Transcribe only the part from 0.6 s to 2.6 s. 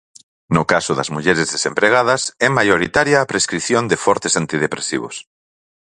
caso das mulleres desempregadas é